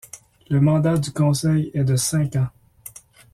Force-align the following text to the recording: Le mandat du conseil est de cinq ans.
Le 0.49 0.59
mandat 0.59 0.97
du 0.97 1.11
conseil 1.11 1.69
est 1.75 1.83
de 1.83 1.95
cinq 1.95 2.35
ans. 2.35 2.47